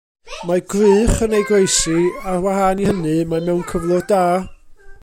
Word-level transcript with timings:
Mae 0.51 0.63
gwrych 0.73 1.19
yn 1.27 1.35
ei 1.39 1.45
groesi; 1.49 1.99
ar 2.33 2.41
wahân 2.47 2.83
i 2.87 2.91
hynny 2.91 3.17
mae 3.35 3.47
mewn 3.47 3.65
cyflwr 3.75 4.07
da. 4.15 4.25